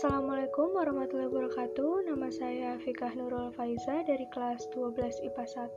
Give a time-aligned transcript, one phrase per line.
[0.00, 2.08] Assalamualaikum warahmatullahi wabarakatuh.
[2.08, 4.96] Nama saya Fikah Nurul Faiza dari kelas 12
[5.28, 5.44] IPA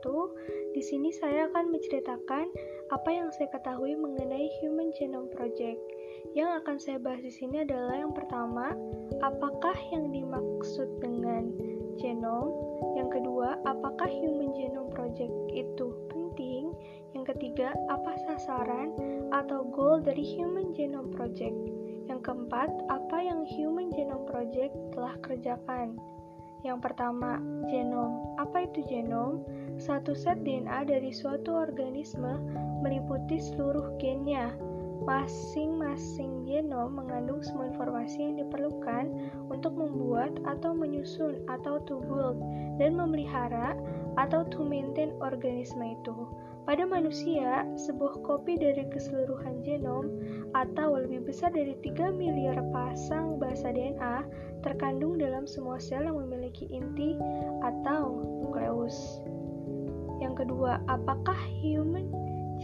[0.72, 2.48] Di sini saya akan menceritakan
[2.88, 5.76] apa yang saya ketahui mengenai Human Genome Project.
[6.32, 8.72] Yang akan saya bahas di sini adalah yang pertama,
[9.20, 11.52] apakah yang dimaksud dengan
[12.00, 12.48] genom?
[12.96, 16.72] Yang kedua, apakah Human Genome Project itu penting?
[17.12, 18.88] Yang ketiga, apa sasaran
[19.36, 21.73] atau goal dari Human Genome Project?
[22.24, 26.00] Keempat, apa yang Human Genome Project telah kerjakan?
[26.64, 27.36] Yang pertama,
[27.68, 28.32] genom.
[28.40, 29.44] Apa itu genom?
[29.76, 32.40] Satu set DNA dari suatu organisme
[32.80, 34.56] meliputi seluruh gennya.
[35.04, 39.04] Masing-masing genom mengandung semua informasi yang diperlukan
[39.52, 42.40] untuk membuat atau menyusun atau to build
[42.80, 43.76] dan memelihara
[44.16, 46.16] atau to maintain organisme itu.
[46.64, 50.08] Pada manusia, sebuah kopi dari keseluruhan genom
[50.56, 54.24] atau lebih besar dari 3 miliar pasang basa DNA
[54.64, 57.20] terkandung dalam semua sel yang memiliki inti
[57.60, 59.20] atau nukleus.
[60.24, 62.08] Yang kedua, apakah Human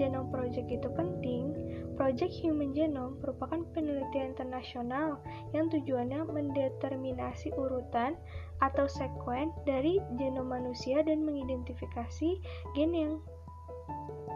[0.00, 1.52] Genome Project itu penting?
[2.00, 5.20] Project Human Genome merupakan penelitian internasional
[5.52, 8.16] yang tujuannya mendeterminasi urutan
[8.64, 12.40] atau sekuen dari genom manusia dan mengidentifikasi
[12.72, 13.20] gen yang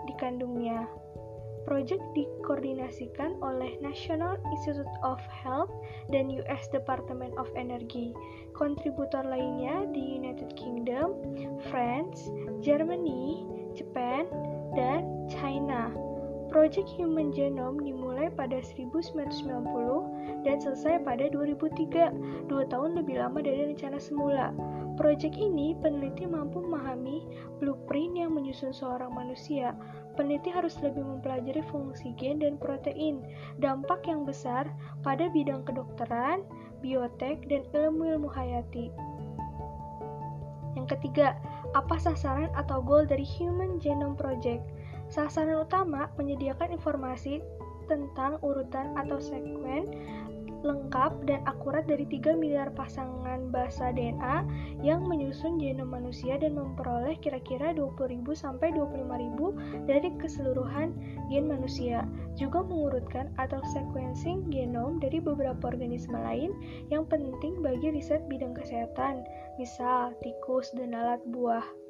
[0.06, 0.86] dikandungnya.
[1.64, 5.72] Project dikoordinasikan oleh National Institute of Health
[6.12, 8.12] dan US Department of Energy.
[8.52, 11.16] Kontributor lainnya di United Kingdom,
[11.72, 12.28] France,
[12.60, 14.28] Germany, Japan,
[14.76, 16.03] dan China.
[16.54, 23.74] Project Human Genome dimulai pada 1990 dan selesai pada 2003, dua tahun lebih lama dari
[23.74, 24.54] rencana semula.
[24.94, 27.26] Proyek ini, peneliti mampu memahami
[27.58, 29.74] blueprint yang menyusun seorang manusia.
[30.14, 33.26] Peneliti harus lebih mempelajari fungsi gen dan protein,
[33.58, 34.70] dampak yang besar
[35.02, 36.46] pada bidang kedokteran,
[36.78, 38.94] biotek, dan ilmu-ilmu hayati.
[40.78, 41.34] Yang ketiga,
[41.74, 44.62] apa sasaran atau goal dari Human Genome Project?
[45.14, 47.38] Sasaran utama menyediakan informasi
[47.86, 49.86] tentang urutan atau sekuen
[50.64, 54.42] lengkap dan akurat dari 3 miliar pasangan basa DNA
[54.80, 60.96] yang menyusun genom manusia dan memperoleh kira-kira 20.000 sampai 25.000 dari keseluruhan
[61.28, 62.08] gen manusia.
[62.34, 66.50] Juga mengurutkan atau sequencing genom dari beberapa organisme lain
[66.88, 69.22] yang penting bagi riset bidang kesehatan,
[69.60, 71.83] misal tikus dan alat buah.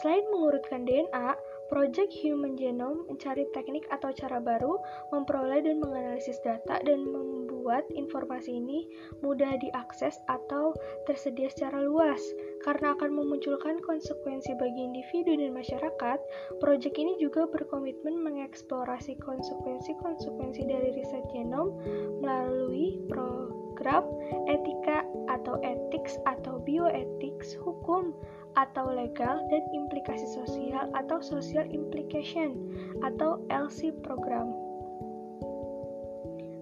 [0.00, 1.36] Selain mengurutkan DNA,
[1.70, 4.74] Project Human Genome mencari teknik atau cara baru
[5.14, 8.90] memperoleh dan menganalisis data dan membuat informasi ini
[9.22, 10.74] mudah diakses atau
[11.06, 12.18] tersedia secara luas.
[12.66, 16.18] Karena akan memunculkan konsekuensi bagi individu dan masyarakat,
[16.58, 21.78] proyek ini juga berkomitmen mengeksplorasi konsekuensi-konsekuensi dari riset genom
[22.18, 24.10] melalui program
[24.50, 28.10] etika atau ethics atau bioethics, hukum,
[28.58, 32.56] atau legal dan implikasi sosial atau social implication
[33.04, 34.50] atau LC program.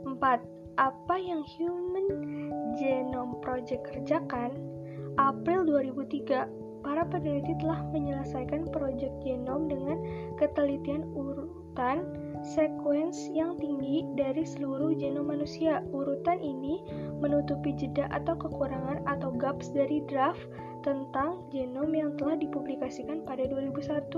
[0.04, 0.43] 4.
[0.78, 2.09] Apa yang Human
[2.78, 4.54] Genome Project kerjakan?
[5.19, 6.47] April 2003,
[6.82, 9.98] para peneliti telah menyelesaikan proyek genom dengan
[10.38, 12.06] ketelitian urutan
[12.43, 15.82] sekuens yang tinggi dari seluruh genom manusia.
[15.91, 16.78] Urutan ini
[17.19, 20.47] menutupi jeda atau kekurangan atau gaps dari draft
[20.88, 24.09] tentang genom yang telah dipublikasikan pada 2001.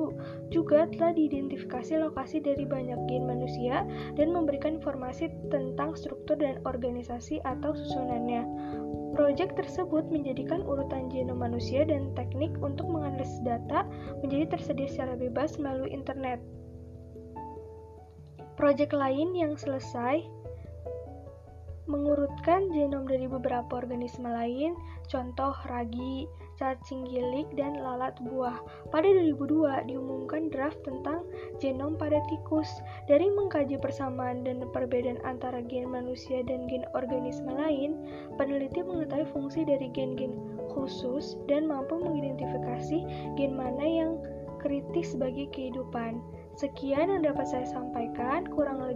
[0.55, 3.83] Juga telah diidentifikasi lokasi dari banyak gen manusia
[4.15, 8.47] dan memberikan informasi tentang struktur dan organisasi atau susunannya.
[9.19, 13.83] Proyek tersebut menjadikan urutan genom manusia dan teknik untuk menganalisis data
[14.23, 16.39] menjadi tersedia secara bebas melalui internet.
[18.55, 20.23] Proyek lain yang selesai
[21.91, 24.79] mengurutkan genom dari beberapa organisme lain,
[25.11, 28.63] contoh ragi, cacing gilik, dan lalat buah.
[28.95, 31.27] Pada 2002 diumumkan draft tentang
[31.59, 32.71] genom pada tikus.
[33.11, 37.99] Dari mengkaji persamaan dan perbedaan antara gen manusia dan gen organisme lain,
[38.39, 40.39] peneliti mengetahui fungsi dari gen-gen
[40.71, 43.03] khusus dan mampu mengidentifikasi
[43.35, 44.13] gen mana yang
[44.61, 46.21] kritis bagi kehidupan.
[46.61, 48.90] Sekian yang dapat saya sampaikan, kurang lebihnya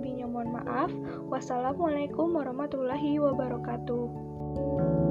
[0.44, 0.92] mohon maaf.
[1.32, 5.03] Wassalamualaikum warahmatullahi wabarakatuh.